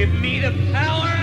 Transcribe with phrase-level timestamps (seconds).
[0.00, 1.19] Give me the power,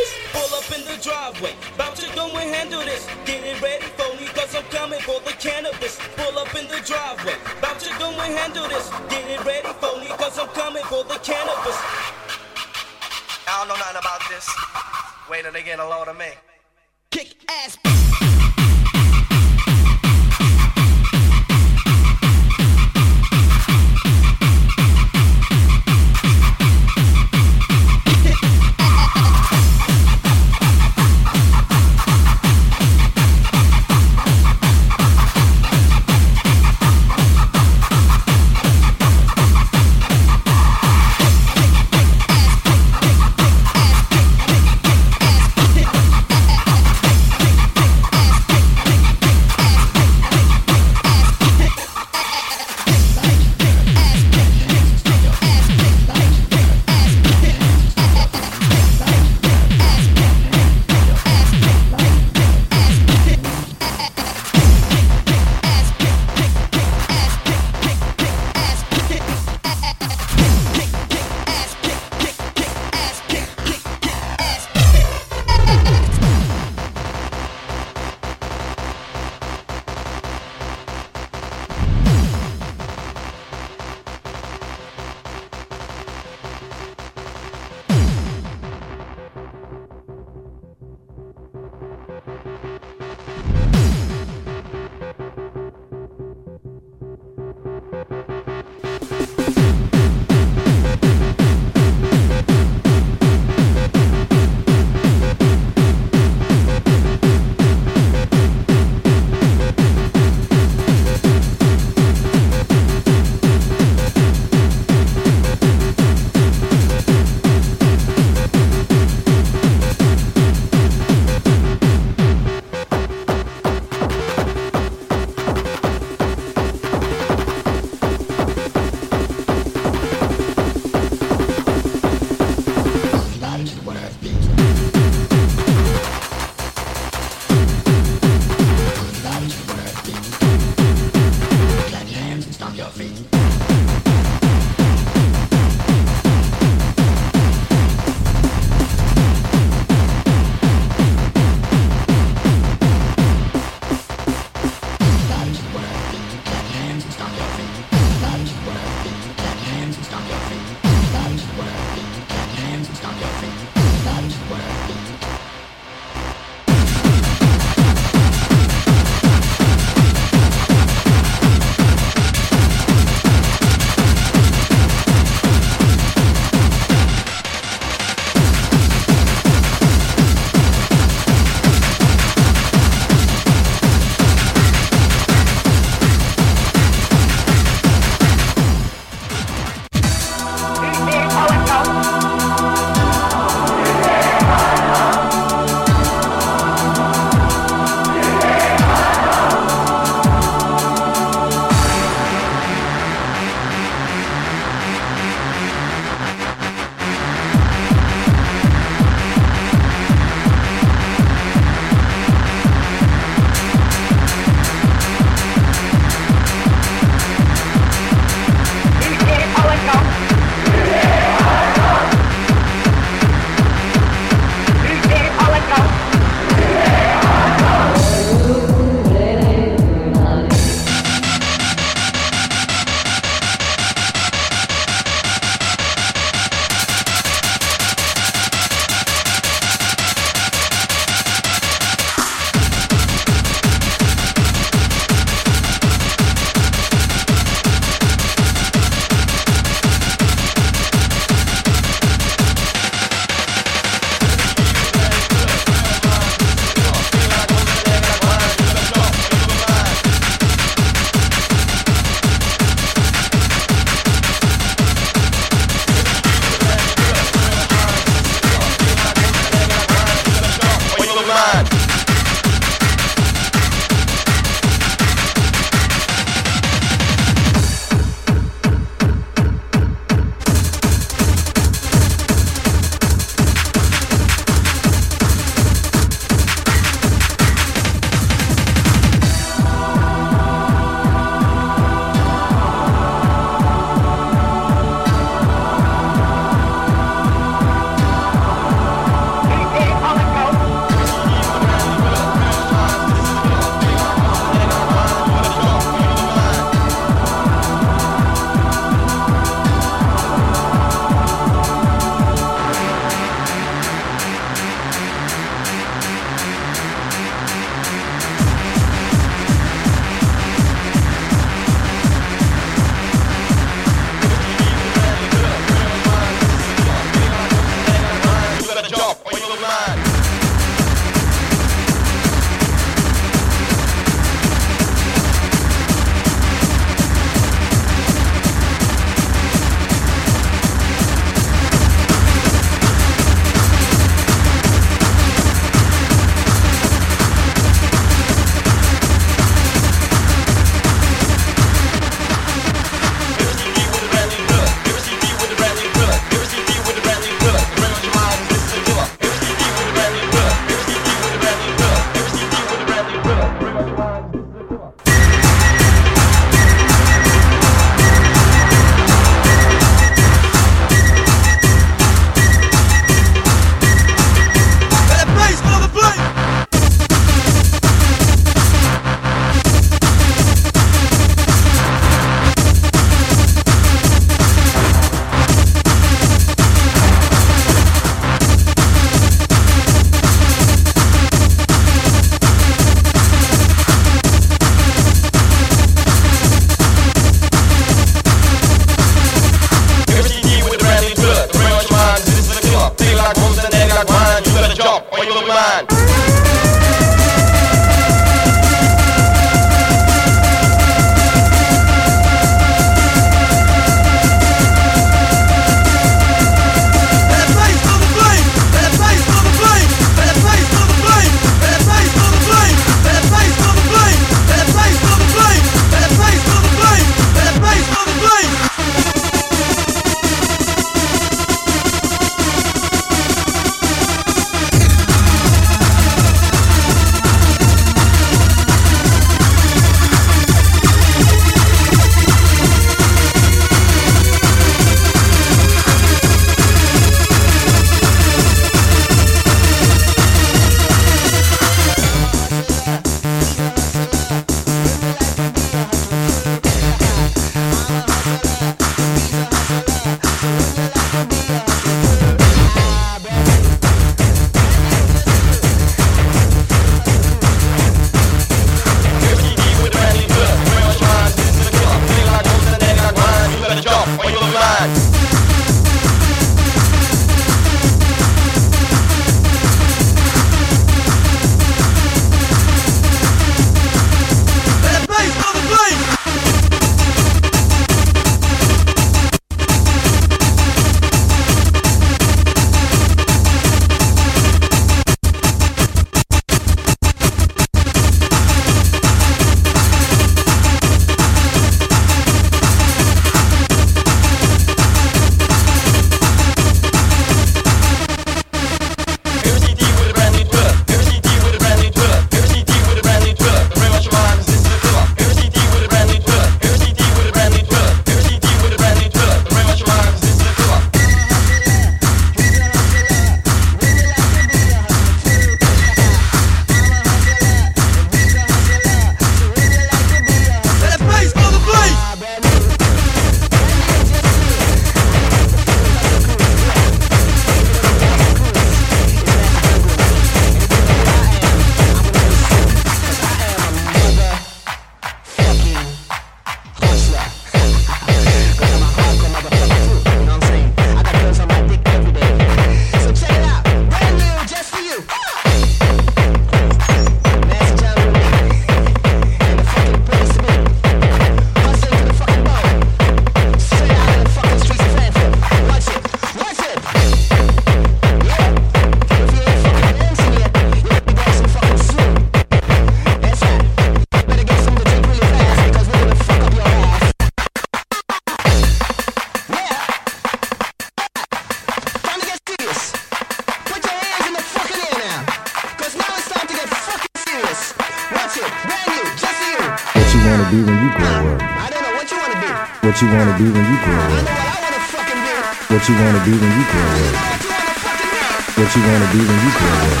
[595.86, 595.92] be.
[595.92, 597.14] What you wanna be when you grow up?
[597.14, 598.18] what you wanna fucking be.
[598.60, 600.00] What you wanna be when you grow up?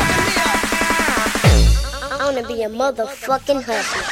[2.10, 4.02] I wanna be a motherfucking hustler.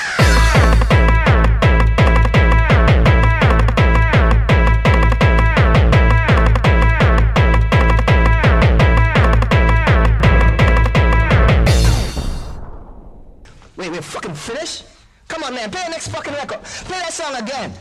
[13.76, 14.84] Wait, we're fucking finished?
[15.26, 16.62] Come on, man, play the next fucking record.
[16.62, 17.72] Play that song again.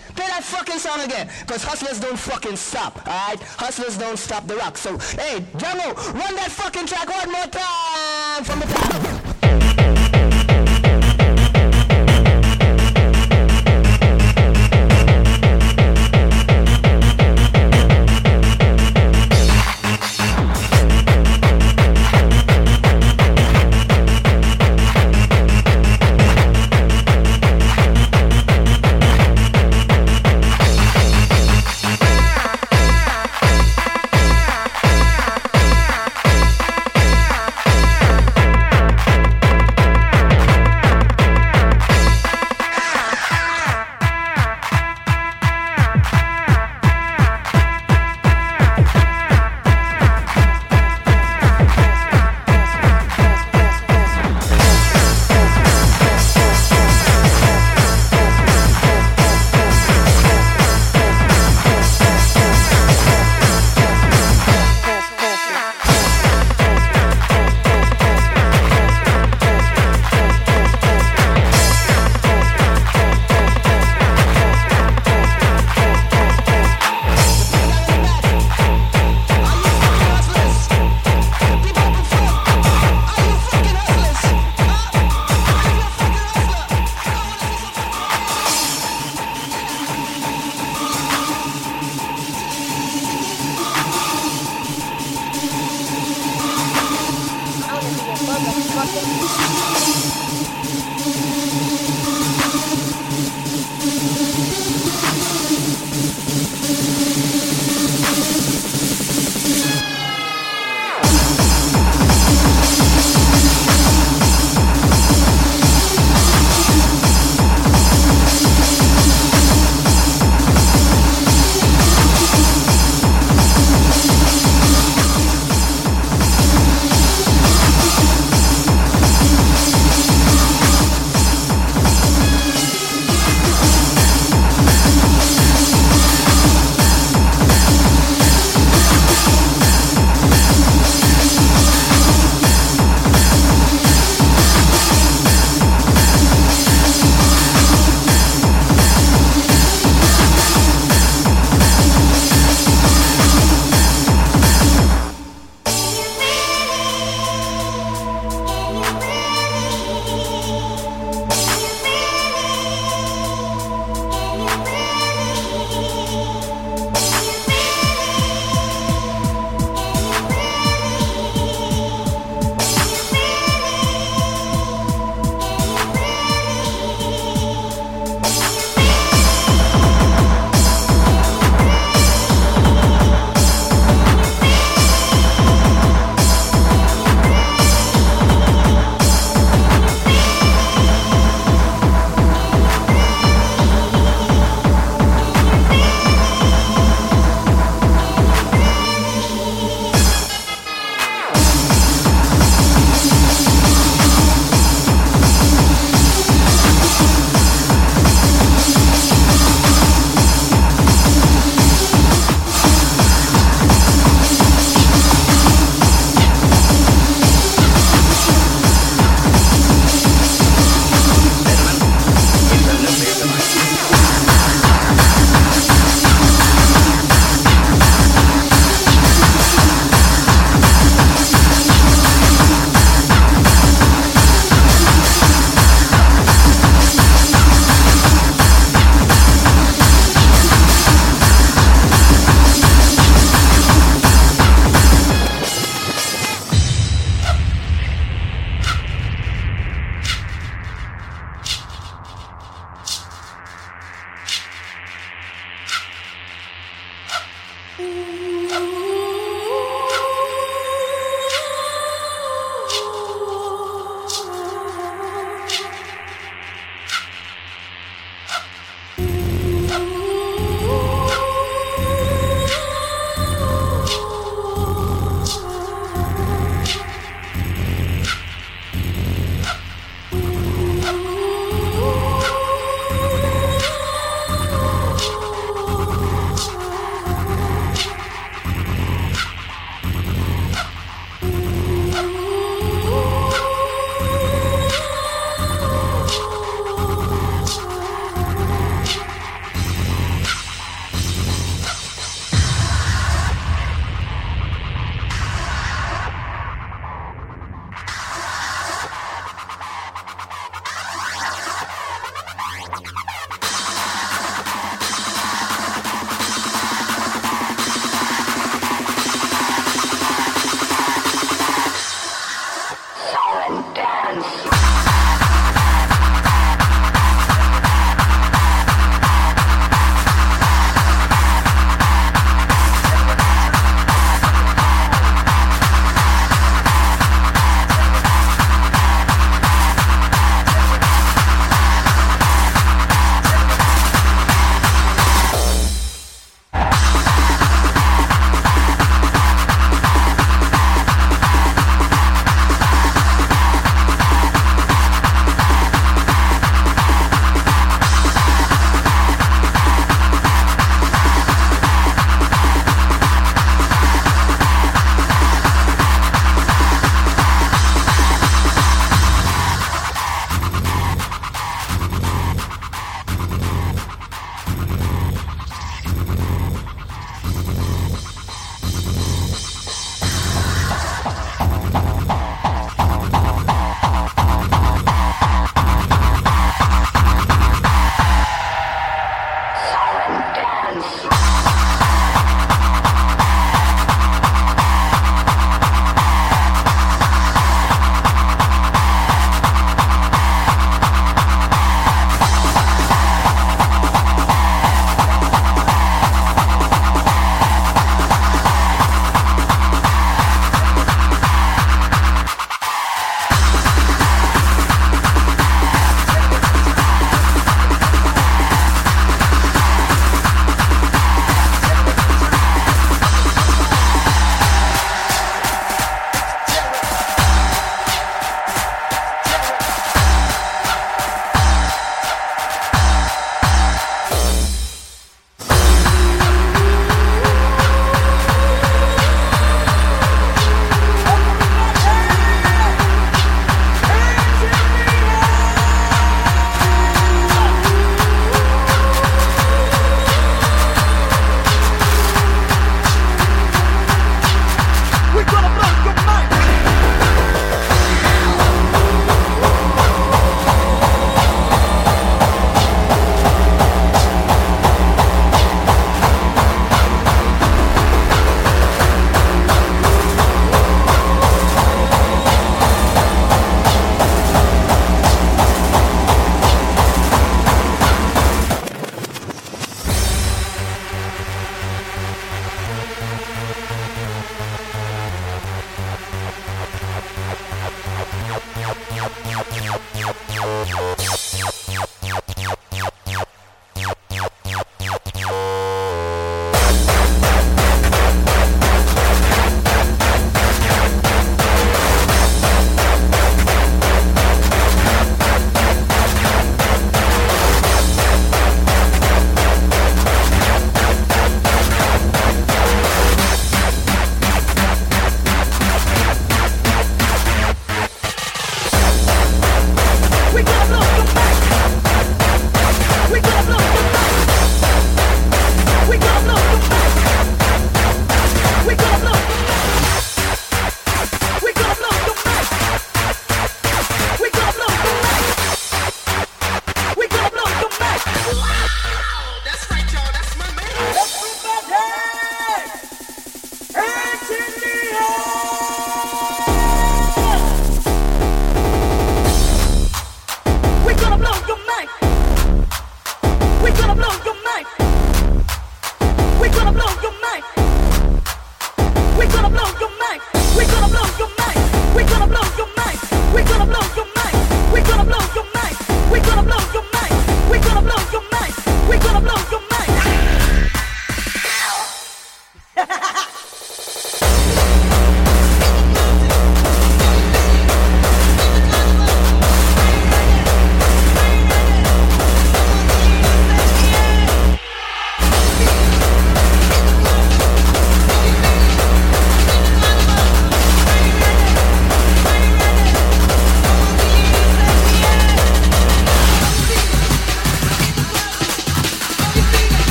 [0.43, 1.29] That fucking song again.
[1.47, 3.39] Because hustlers don't fucking stop, alright?
[3.39, 4.77] Hustlers don't stop the rock.
[4.77, 9.12] So, hey, Django, run that fucking track one more time from the top.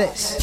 [0.00, 0.39] This.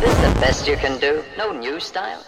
[0.00, 1.22] This is the best you can do?
[1.38, 2.22] No new style?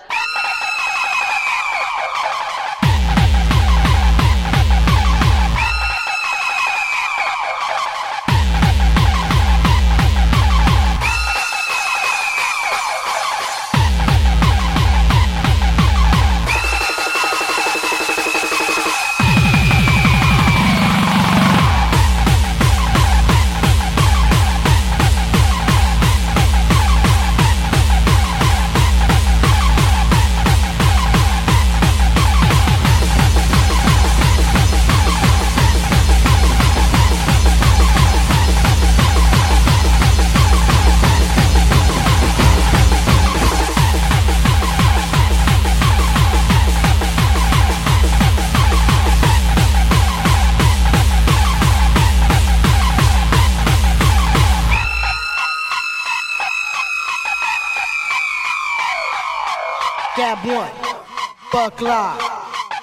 [61.69, 62.21] Bug live,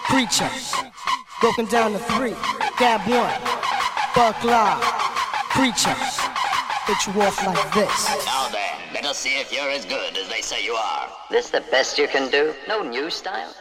[0.04, 0.50] preacher
[1.42, 2.36] broken down to three.
[2.78, 3.42] Gab one,
[4.14, 4.84] bug live,
[5.50, 5.96] preacher
[6.88, 8.26] Get you off like this.
[8.28, 11.10] Now then, let us see if you're as good as they say you are.
[11.32, 12.54] This the best you can do?
[12.68, 13.52] No new style?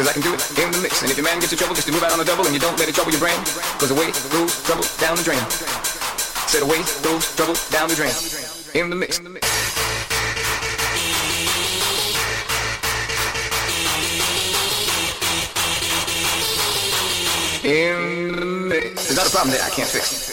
[0.00, 1.02] Cause I can do it in the mix.
[1.02, 2.54] And if your man gets in trouble, just to move out on the double and
[2.54, 3.36] you don't let it trouble your brain.
[3.76, 5.44] Cause away goes trouble down the drain.
[6.48, 8.16] Said away goes trouble down the drain.
[8.72, 9.18] In the mix.
[9.18, 9.44] In the mix.
[17.62, 19.04] In the mix.
[19.04, 20.29] There's not a problem there I can't fix.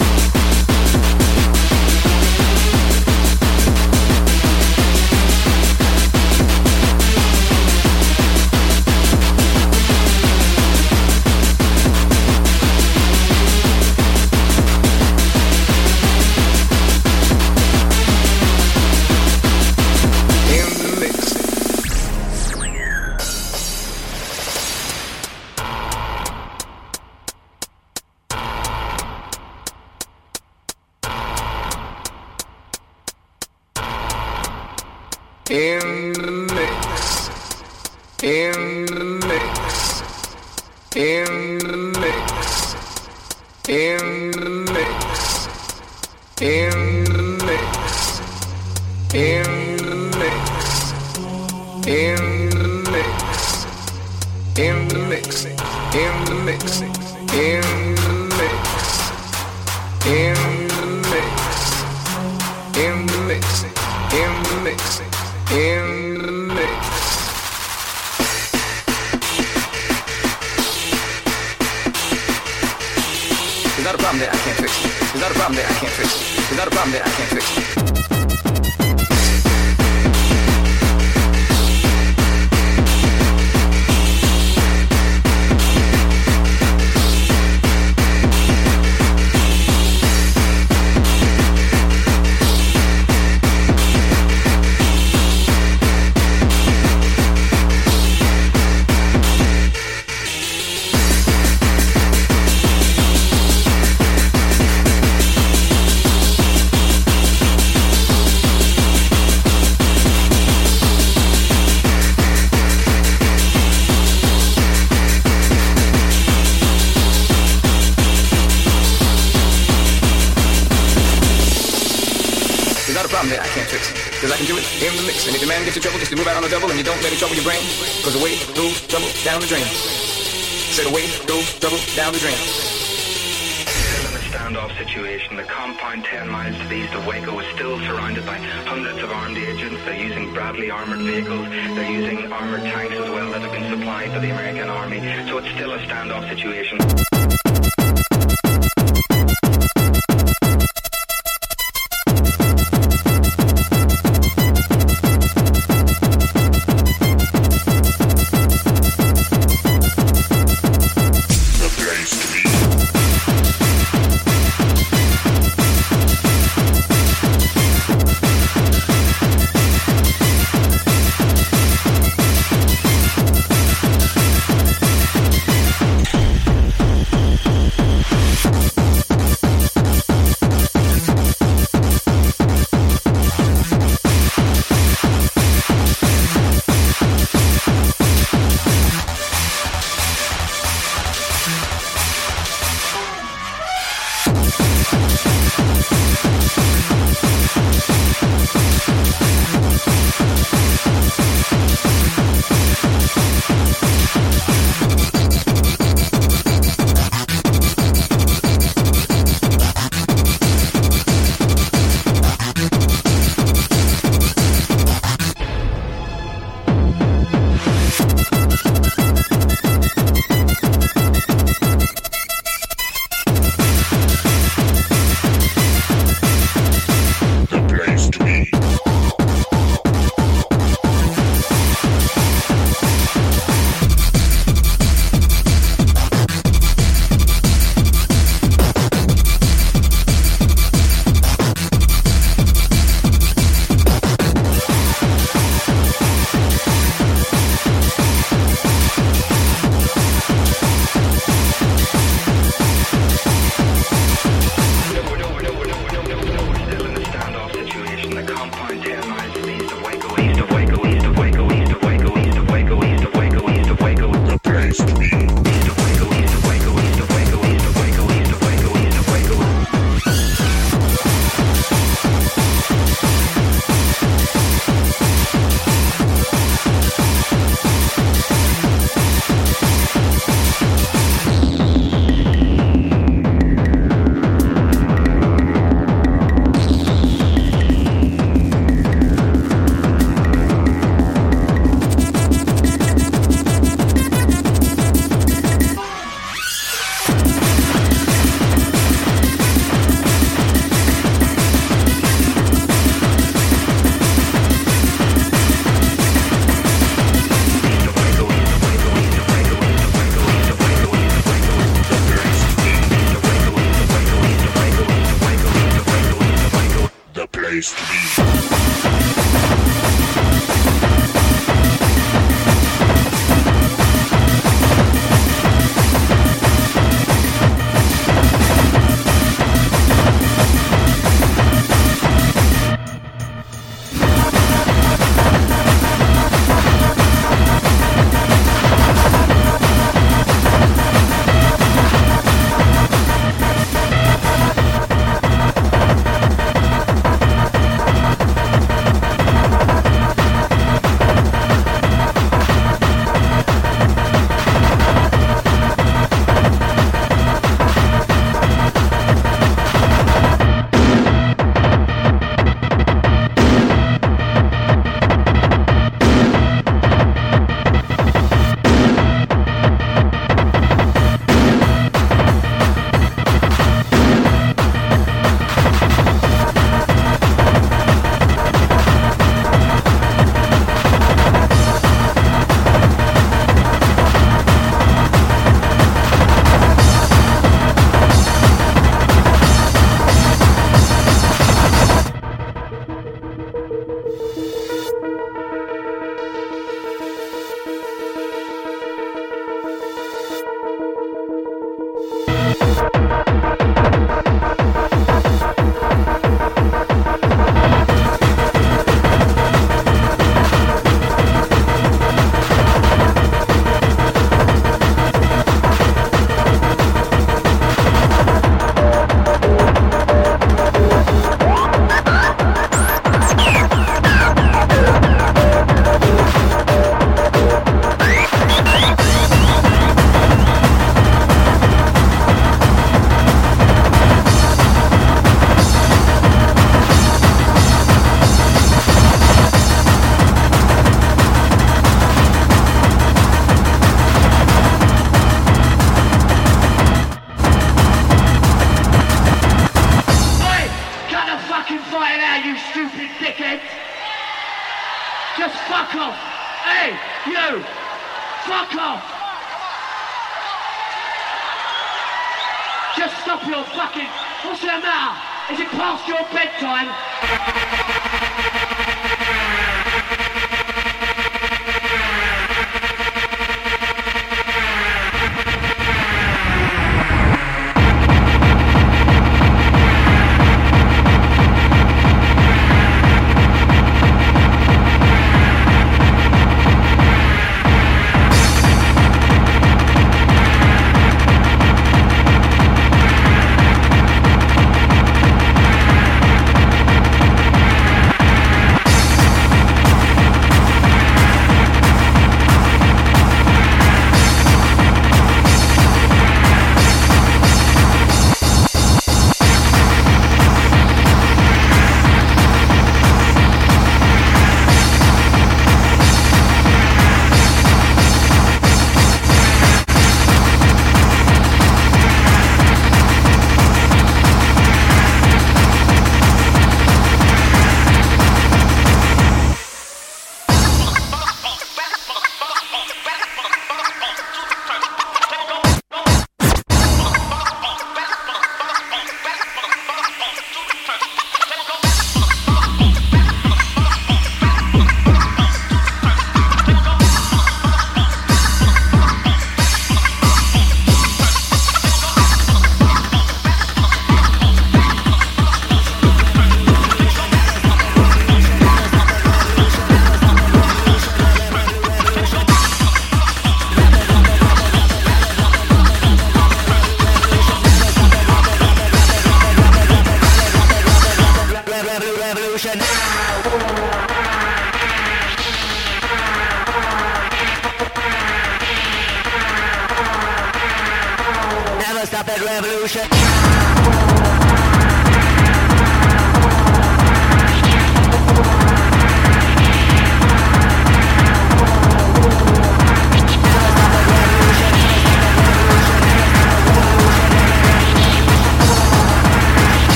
[125.24, 125.28] The.
[125.28, 126.78] And if your man gets in trouble, just to move out on a double and
[126.78, 127.62] you don't let it trouble your brain.
[127.98, 129.66] Because away goes trouble down the drain.
[129.66, 132.38] Said away goes trouble down the drain.
[132.38, 135.38] In a standoff situation.
[135.38, 138.38] The compound 10 miles to the east of Waco is still surrounded by
[138.70, 139.82] hundreds of armed agents.
[139.86, 141.48] They're using Bradley armored vehicles.
[141.50, 145.00] They're using armored tanks as well that have been supplied by the American Army.
[145.28, 147.07] So it's still a standoff situation.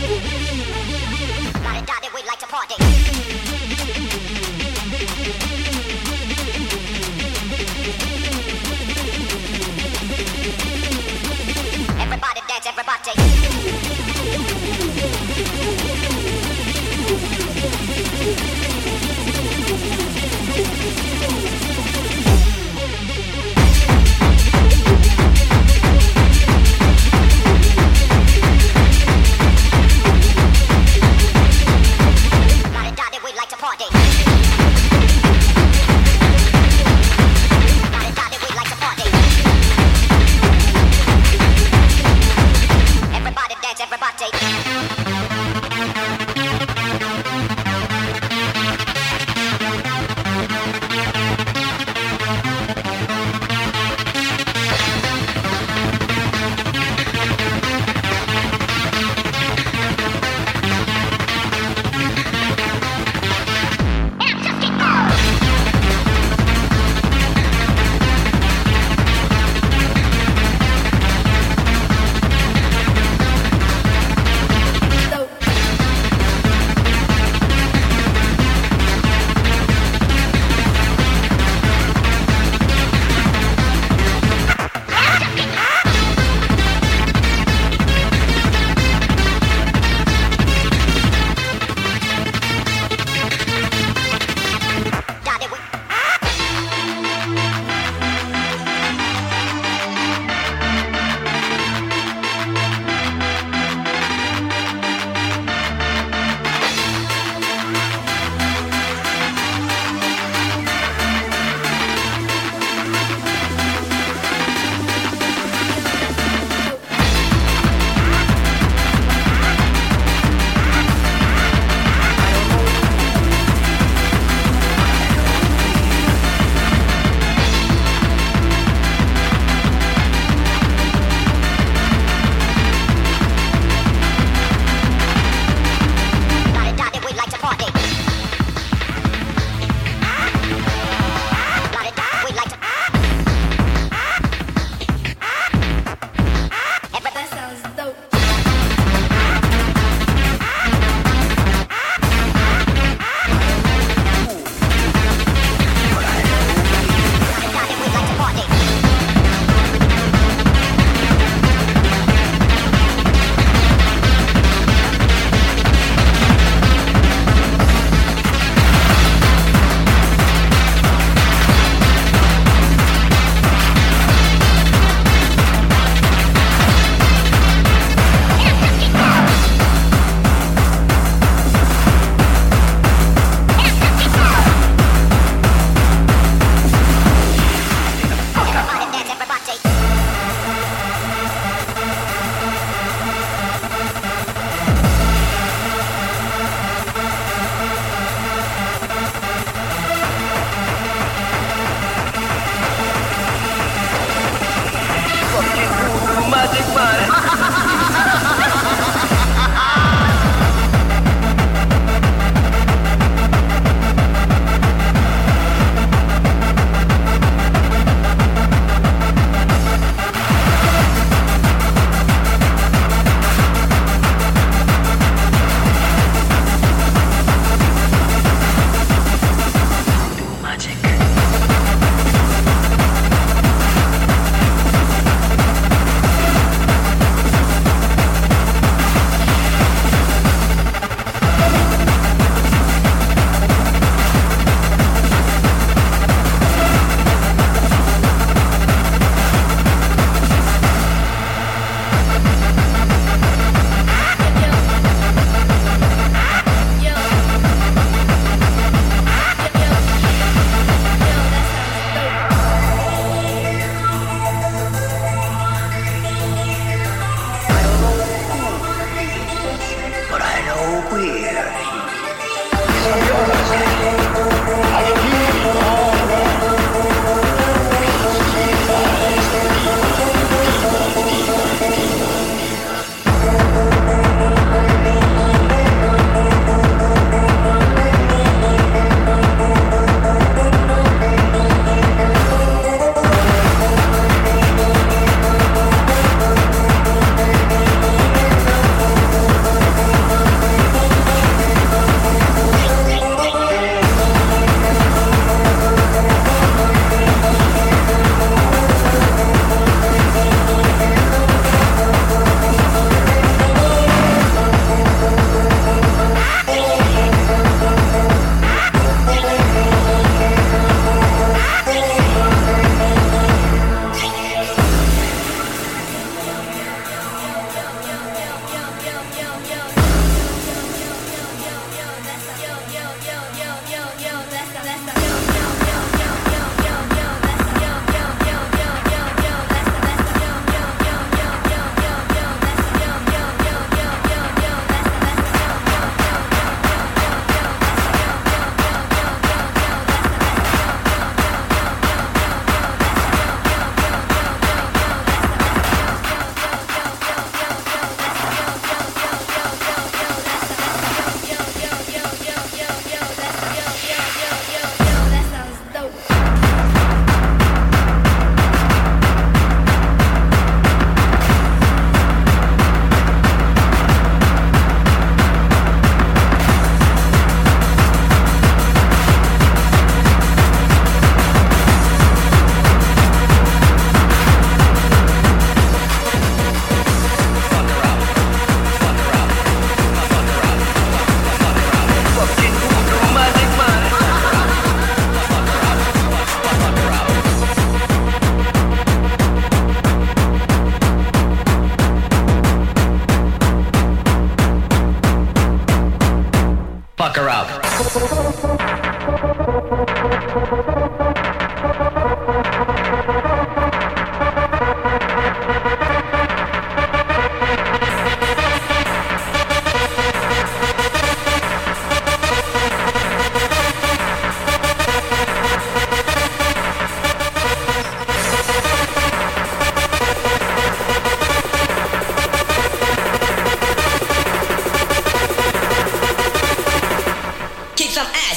[0.00, 0.71] Música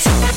[0.06, 0.35] Yeah.